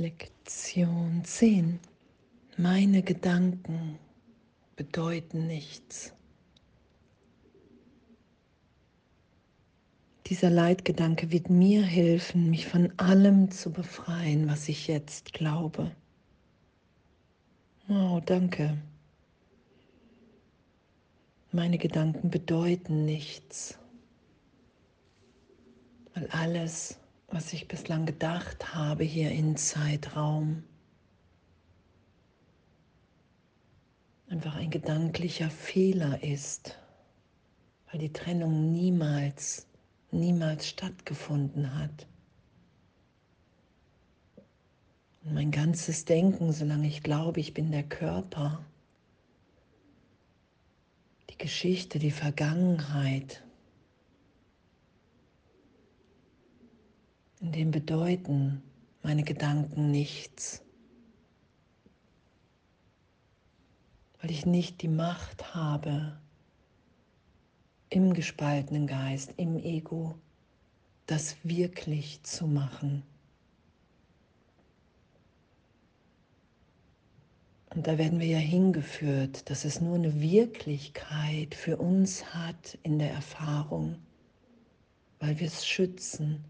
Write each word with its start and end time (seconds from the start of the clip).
Lektion 0.00 1.22
10. 1.24 1.78
Meine 2.56 3.02
Gedanken 3.02 3.98
bedeuten 4.74 5.46
nichts. 5.46 6.14
Dieser 10.24 10.48
Leitgedanke 10.48 11.30
wird 11.30 11.50
mir 11.50 11.82
helfen, 11.82 12.48
mich 12.48 12.66
von 12.66 12.98
allem 12.98 13.50
zu 13.50 13.72
befreien, 13.72 14.48
was 14.48 14.70
ich 14.70 14.86
jetzt 14.86 15.34
glaube. 15.34 15.94
Oh, 17.90 18.22
danke. 18.24 18.78
Meine 21.52 21.76
Gedanken 21.76 22.30
bedeuten 22.30 23.04
nichts, 23.04 23.78
weil 26.14 26.26
alles, 26.30 26.98
was 27.30 27.52
ich 27.52 27.68
bislang 27.68 28.06
gedacht 28.06 28.74
habe 28.74 29.04
hier 29.04 29.30
in 29.30 29.56
Zeitraum, 29.56 30.64
einfach 34.28 34.56
ein 34.56 34.70
gedanklicher 34.70 35.50
Fehler 35.50 36.22
ist, 36.22 36.78
weil 37.90 38.00
die 38.00 38.12
Trennung 38.12 38.72
niemals, 38.72 39.66
niemals 40.10 40.68
stattgefunden 40.68 41.74
hat. 41.78 42.06
Und 45.22 45.34
mein 45.34 45.50
ganzes 45.50 46.04
Denken, 46.04 46.52
solange 46.52 46.88
ich 46.88 47.02
glaube, 47.02 47.40
ich 47.40 47.54
bin 47.54 47.70
der 47.70 47.84
Körper, 47.84 48.64
die 51.28 51.38
Geschichte, 51.38 51.98
die 51.98 52.10
Vergangenheit, 52.10 53.44
in 57.40 57.52
dem 57.52 57.70
bedeuten 57.70 58.62
meine 59.02 59.22
Gedanken 59.22 59.90
nichts, 59.90 60.62
weil 64.20 64.30
ich 64.30 64.44
nicht 64.44 64.82
die 64.82 64.88
Macht 64.88 65.54
habe, 65.54 66.18
im 67.88 68.14
gespaltenen 68.14 68.86
Geist, 68.86 69.34
im 69.36 69.58
Ego, 69.58 70.14
das 71.06 71.36
wirklich 71.42 72.22
zu 72.22 72.46
machen. 72.46 73.02
Und 77.74 77.86
da 77.86 77.98
werden 77.98 78.20
wir 78.20 78.26
ja 78.26 78.38
hingeführt, 78.38 79.48
dass 79.48 79.64
es 79.64 79.80
nur 79.80 79.96
eine 79.96 80.20
Wirklichkeit 80.20 81.54
für 81.54 81.78
uns 81.78 82.34
hat 82.34 82.78
in 82.82 82.98
der 82.98 83.10
Erfahrung, 83.10 83.96
weil 85.18 85.38
wir 85.40 85.46
es 85.46 85.66
schützen, 85.66 86.44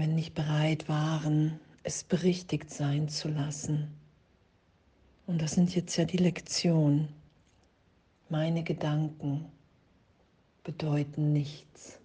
wir 0.00 0.06
nicht 0.06 0.34
bereit 0.34 0.88
waren, 0.88 1.60
es 1.82 2.04
berichtigt 2.04 2.70
sein 2.70 3.08
zu 3.08 3.28
lassen. 3.28 3.88
Und 5.26 5.42
das 5.42 5.52
sind 5.52 5.74
jetzt 5.74 5.96
ja 5.96 6.04
die 6.04 6.16
Lektionen. 6.16 7.08
Meine 8.28 8.62
Gedanken 8.62 9.46
bedeuten 10.64 11.32
nichts. 11.32 11.98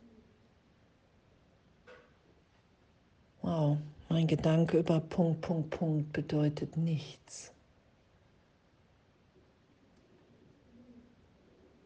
Wow, 3.42 3.78
mein 4.10 4.28
Gedanke 4.28 4.80
über 4.80 5.00
Punkt, 5.00 5.42
Punkt, 5.42 5.70
Punkt 5.70 6.12
bedeutet 6.12 6.76
nichts. 6.76 7.54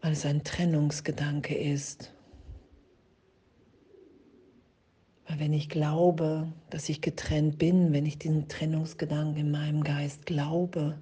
Weil 0.02 0.14
es 0.14 0.26
ein 0.26 0.44
Trennungsgedanke 0.44 1.56
ist. 1.56 2.12
Weil 5.28 5.31
wenn 5.42 5.54
ich 5.54 5.70
glaube, 5.70 6.54
dass 6.70 6.88
ich 6.88 7.02
getrennt 7.02 7.58
bin, 7.58 7.94
wenn 7.94 8.06
ich 8.06 8.20
diesen 8.20 8.48
Trennungsgedanken 8.48 9.38
in 9.38 9.50
meinem 9.50 9.84
Geist 9.84 10.28
glaube, 10.28 11.00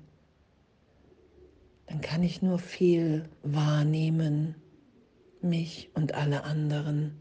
dann 1.87 1.99
kann 1.99 2.23
ich 2.23 2.41
nur 2.41 2.57
viel 2.57 3.27
wahrnehmen, 3.43 4.55
mich 5.41 5.89
und 5.93 6.13
alle 6.13 6.45
anderen. 6.45 7.17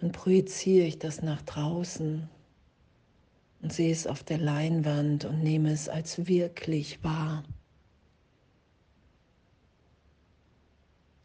Dann 0.00 0.10
projiziere 0.10 0.86
ich 0.88 0.98
das 0.98 1.22
nach 1.22 1.42
draußen 1.42 2.28
und 3.62 3.72
sehe 3.72 3.92
es 3.92 4.08
auf 4.08 4.24
der 4.24 4.38
Leinwand 4.38 5.26
und 5.26 5.44
nehme 5.44 5.70
es 5.70 5.88
als 5.88 6.26
wirklich 6.26 7.04
wahr. 7.04 7.44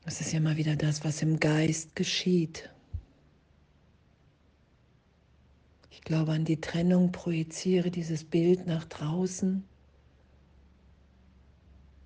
Das 0.06 0.22
ist 0.22 0.32
ja 0.32 0.40
mal 0.40 0.58
wieder 0.58 0.76
das, 0.76 1.04
was 1.04 1.24
im 1.24 1.40
Geist 1.40 1.96
geschieht. 1.96 2.70
Ich 5.94 6.02
glaube 6.02 6.32
an 6.32 6.44
die 6.44 6.60
Trennung, 6.60 7.12
projiziere 7.12 7.92
dieses 7.92 8.24
Bild 8.24 8.66
nach 8.66 8.84
draußen 8.86 9.64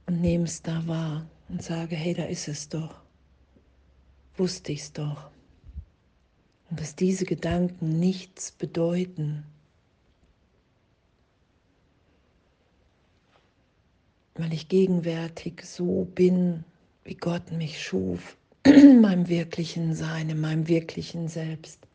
und 0.05 0.21
nehme 0.21 0.43
es 0.43 0.61
da 0.61 0.85
wahr 0.87 1.25
und 1.47 1.63
sage, 1.63 1.95
hey, 1.95 2.13
da 2.13 2.25
ist 2.25 2.49
es 2.49 2.67
doch. 2.67 3.01
Wusste 4.35 4.73
ich 4.73 4.81
es 4.81 4.91
doch. 4.91 5.31
Und 6.69 6.81
dass 6.81 6.95
diese 6.95 7.23
Gedanken 7.23 7.97
nichts 7.97 8.51
bedeuten. 8.51 9.45
Weil 14.35 14.51
ich 14.51 14.67
gegenwärtig 14.67 15.63
so 15.65 16.03
bin, 16.13 16.65
wie 17.05 17.15
Gott 17.15 17.53
mich 17.53 17.81
schuf, 17.81 18.35
in 18.63 18.99
meinem 18.99 19.29
wirklichen 19.29 19.95
Sein, 19.95 20.29
in 20.29 20.41
meinem 20.41 20.67
wirklichen 20.67 21.29
Selbst. 21.29 21.86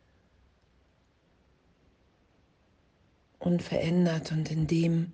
Unverändert 3.42 4.30
und 4.30 4.52
in 4.52 4.68
dem 4.68 5.12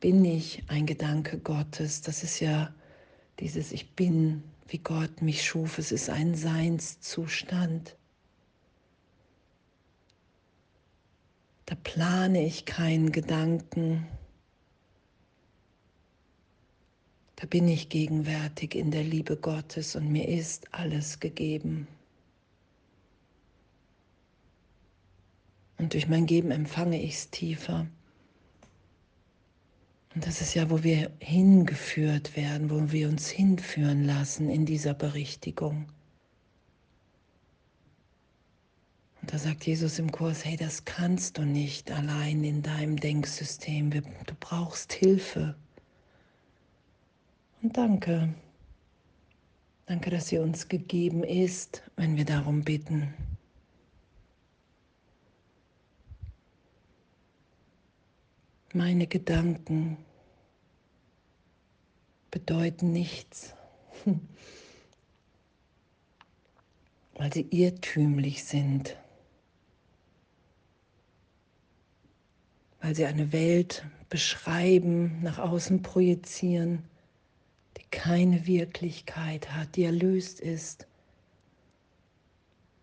bin 0.00 0.24
ich 0.24 0.64
ein 0.66 0.84
Gedanke 0.84 1.38
Gottes. 1.38 2.02
Das 2.02 2.24
ist 2.24 2.40
ja 2.40 2.74
dieses 3.38 3.70
Ich 3.70 3.94
bin, 3.94 4.42
wie 4.66 4.78
Gott 4.78 5.22
mich 5.22 5.44
schuf. 5.44 5.78
Es 5.78 5.92
ist 5.92 6.10
ein 6.10 6.34
Seinszustand. 6.34 7.96
Da 11.66 11.76
plane 11.76 12.44
ich 12.44 12.64
keinen 12.64 13.12
Gedanken. 13.12 14.08
Da 17.36 17.46
bin 17.46 17.68
ich 17.68 17.88
gegenwärtig 17.88 18.74
in 18.74 18.90
der 18.90 19.04
Liebe 19.04 19.36
Gottes 19.36 19.94
und 19.94 20.10
mir 20.10 20.26
ist 20.26 20.74
alles 20.74 21.20
gegeben. 21.20 21.86
Und 25.78 25.94
durch 25.94 26.08
mein 26.08 26.26
Geben 26.26 26.50
empfange 26.50 27.00
ich 27.00 27.14
es 27.14 27.30
tiefer. 27.30 27.86
Und 30.14 30.26
das 30.26 30.40
ist 30.40 30.54
ja, 30.54 30.68
wo 30.70 30.82
wir 30.82 31.12
hingeführt 31.20 32.36
werden, 32.36 32.70
wo 32.70 32.90
wir 32.90 33.08
uns 33.08 33.28
hinführen 33.28 34.04
lassen 34.04 34.50
in 34.50 34.66
dieser 34.66 34.94
Berichtigung. 34.94 35.86
Und 39.20 39.32
da 39.32 39.38
sagt 39.38 39.64
Jesus 39.66 39.98
im 40.00 40.10
Kurs, 40.10 40.44
hey, 40.44 40.56
das 40.56 40.84
kannst 40.84 41.38
du 41.38 41.42
nicht 41.42 41.92
allein 41.92 42.42
in 42.42 42.62
deinem 42.62 42.96
Denksystem. 42.96 43.90
Du 43.90 44.02
brauchst 44.40 44.92
Hilfe. 44.92 45.54
Und 47.62 47.76
danke. 47.76 48.34
Danke, 49.86 50.10
dass 50.10 50.28
sie 50.28 50.38
uns 50.38 50.68
gegeben 50.68 51.22
ist, 51.22 51.82
wenn 51.96 52.16
wir 52.16 52.24
darum 52.24 52.62
bitten. 52.62 53.14
Meine 58.74 59.06
Gedanken 59.06 59.96
bedeuten 62.30 62.92
nichts, 62.92 63.54
weil 67.14 67.32
sie 67.32 67.46
irrtümlich 67.50 68.44
sind, 68.44 68.94
weil 72.82 72.94
sie 72.94 73.06
eine 73.06 73.32
Welt 73.32 73.86
beschreiben, 74.10 75.22
nach 75.22 75.38
außen 75.38 75.80
projizieren, 75.80 76.82
die 77.78 77.84
keine 77.90 78.46
Wirklichkeit 78.46 79.50
hat, 79.50 79.76
die 79.76 79.84
erlöst 79.84 80.40
ist, 80.40 80.86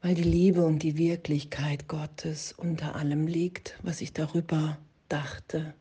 weil 0.02 0.16
die 0.16 0.24
Liebe 0.24 0.66
und 0.66 0.82
die 0.82 0.98
Wirklichkeit 0.98 1.88
Gottes 1.88 2.54
unter 2.54 2.96
allem 2.96 3.28
liegt, 3.28 3.78
was 3.84 4.02
ich 4.02 4.14
darüber 4.14 4.80
dachte. 5.10 5.74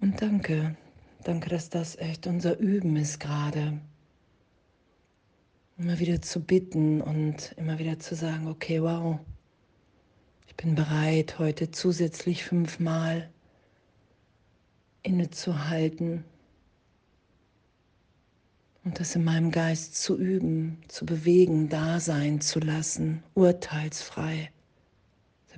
Und 0.00 0.20
danke, 0.22 0.76
danke, 1.24 1.50
dass 1.50 1.68
das 1.68 1.96
echt 1.96 2.26
unser 2.26 2.58
Üben 2.58 2.96
ist 2.96 3.20
gerade. 3.20 3.80
Immer 5.78 5.98
wieder 5.98 6.20
zu 6.22 6.40
bitten 6.40 7.00
und 7.00 7.52
immer 7.56 7.78
wieder 7.78 7.98
zu 7.98 8.14
sagen, 8.14 8.48
okay, 8.48 8.82
wow, 8.82 9.18
ich 10.46 10.56
bin 10.56 10.74
bereit, 10.74 11.38
heute 11.38 11.70
zusätzlich 11.70 12.44
fünfmal 12.44 13.30
innezuhalten 15.02 16.24
Und 18.82 18.98
das 18.98 19.14
in 19.14 19.24
meinem 19.24 19.50
Geist 19.50 19.94
zu 19.96 20.16
üben, 20.18 20.78
zu 20.88 21.04
bewegen, 21.04 21.68
da 21.68 22.00
sein 22.00 22.40
zu 22.40 22.60
lassen, 22.60 23.22
urteilsfrei. 23.34 24.50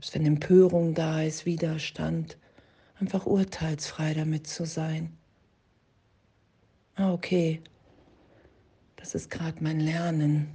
Selbst 0.02 0.16
wenn 0.16 0.26
Empörung 0.26 0.94
da 0.94 1.22
ist, 1.22 1.46
Widerstand, 1.46 2.36
einfach 2.98 3.24
urteilsfrei 3.24 4.14
damit 4.14 4.48
zu 4.48 4.66
sein. 4.66 5.16
Ah, 6.96 7.12
okay, 7.12 7.60
das 8.96 9.14
ist 9.14 9.30
gerade 9.30 9.62
mein 9.62 9.78
Lernen. 9.78 10.48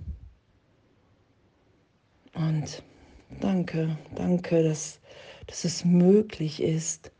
Und 2.33 2.83
danke, 3.39 3.97
danke, 4.15 4.63
dass, 4.63 4.99
dass 5.45 5.63
es 5.63 5.85
möglich 5.85 6.61
ist, 6.61 7.13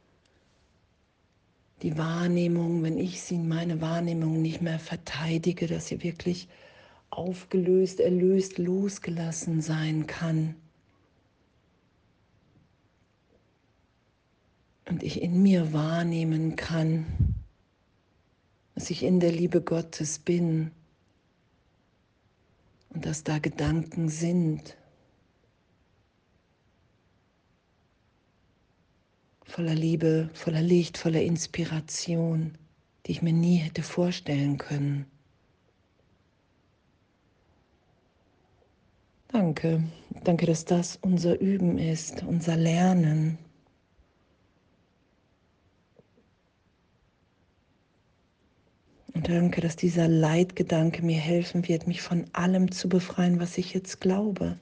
die 1.81 1.97
Wahrnehmung, 1.97 2.83
wenn 2.83 2.97
ich 2.97 3.21
sie 3.21 3.35
in 3.35 3.47
meine 3.47 3.79
Wahrnehmung 3.79 4.41
nicht 4.41 4.61
mehr 4.61 4.79
verteidige, 4.79 5.65
dass 5.65 5.87
sie 5.87 6.03
wirklich 6.03 6.49
aufgelöst, 7.09 8.01
erlöst, 8.01 8.57
losgelassen 8.57 9.61
sein 9.61 10.07
kann. 10.07 10.55
Und 14.87 15.03
ich 15.03 15.21
in 15.21 15.41
mir 15.41 15.73
wahrnehmen 15.73 16.55
kann, 16.55 17.05
dass 18.73 18.89
ich 18.89 19.03
in 19.03 19.19
der 19.19 19.31
Liebe 19.31 19.61
Gottes 19.61 20.19
bin 20.19 20.71
und 22.89 23.05
dass 23.05 23.23
da 23.23 23.39
Gedanken 23.39 24.07
sind, 24.09 24.77
voller 29.43 29.75
Liebe, 29.75 30.29
voller 30.33 30.61
Licht, 30.61 30.97
voller 30.97 31.21
Inspiration, 31.21 32.57
die 33.05 33.11
ich 33.11 33.21
mir 33.21 33.33
nie 33.33 33.57
hätte 33.57 33.81
vorstellen 33.81 34.57
können. 34.57 35.05
Danke, 39.29 39.83
danke, 40.23 40.45
dass 40.45 40.63
das 40.63 40.97
unser 41.01 41.39
Üben 41.39 41.77
ist, 41.77 42.23
unser 42.23 42.55
Lernen. 42.55 43.37
Danke, 49.27 49.61
dass 49.61 49.75
dieser 49.75 50.07
Leitgedanke 50.07 51.03
mir 51.03 51.19
helfen 51.19 51.67
wird, 51.67 51.87
mich 51.87 52.01
von 52.01 52.25
allem 52.33 52.71
zu 52.71 52.89
befreien, 52.89 53.39
was 53.39 53.57
ich 53.57 53.73
jetzt 53.73 53.99
glaube. 53.99 54.57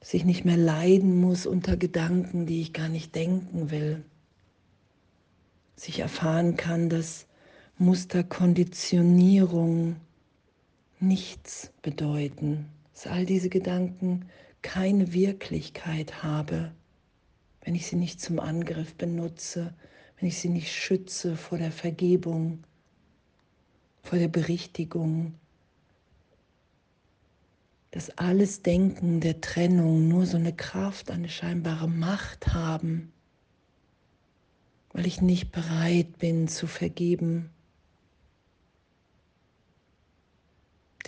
Dass 0.00 0.14
ich 0.14 0.24
nicht 0.24 0.44
mehr 0.44 0.56
leiden 0.56 1.20
muss 1.20 1.46
unter 1.46 1.76
Gedanken, 1.76 2.46
die 2.46 2.62
ich 2.62 2.72
gar 2.72 2.88
nicht 2.88 3.14
denken 3.14 3.70
will. 3.70 4.02
Dass 5.76 5.88
ich 5.88 6.00
erfahren 6.00 6.56
kann, 6.56 6.88
dass 6.88 7.26
Musterkonditionierung 7.78 9.96
nichts 11.00 11.72
bedeuten, 11.82 12.66
dass 12.92 13.06
all 13.06 13.26
diese 13.26 13.48
Gedanken 13.48 14.26
keine 14.62 15.12
Wirklichkeit 15.12 16.22
habe, 16.22 16.72
wenn 17.62 17.74
ich 17.74 17.86
sie 17.86 17.96
nicht 17.96 18.20
zum 18.20 18.38
Angriff 18.38 18.94
benutze, 18.94 19.74
wenn 20.20 20.28
ich 20.28 20.38
sie 20.38 20.50
nicht 20.50 20.70
schütze 20.70 21.34
vor 21.34 21.56
der 21.56 21.72
Vergebung, 21.72 22.62
vor 24.02 24.18
der 24.18 24.28
Berichtigung, 24.28 25.34
dass 27.90 28.10
alles 28.18 28.62
Denken 28.62 29.20
der 29.20 29.40
Trennung 29.40 30.08
nur 30.08 30.26
so 30.26 30.36
eine 30.36 30.54
Kraft, 30.54 31.10
eine 31.10 31.30
scheinbare 31.30 31.88
Macht 31.88 32.48
haben, 32.48 33.12
weil 34.92 35.06
ich 35.06 35.22
nicht 35.22 35.52
bereit 35.52 36.18
bin 36.18 36.48
zu 36.48 36.66
vergeben, 36.66 37.48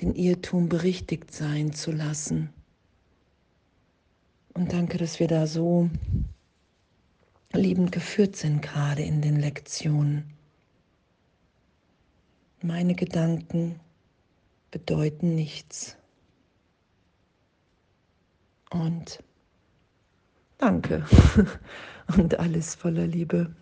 den 0.00 0.14
Irrtum 0.14 0.70
berichtigt 0.70 1.32
sein 1.32 1.74
zu 1.74 1.92
lassen. 1.92 2.48
Und 4.54 4.72
danke, 4.72 4.96
dass 4.96 5.20
wir 5.20 5.28
da 5.28 5.46
so 5.46 5.90
liebend 7.52 7.92
geführt 7.92 8.36
sind, 8.36 8.62
gerade 8.62 9.02
in 9.02 9.20
den 9.22 9.38
Lektionen. 9.40 10.32
Meine 12.62 12.94
Gedanken 12.94 13.80
bedeuten 14.70 15.34
nichts. 15.34 15.96
Und 18.70 19.22
danke 20.58 21.04
und 22.16 22.38
alles 22.38 22.74
voller 22.74 23.06
Liebe. 23.06 23.54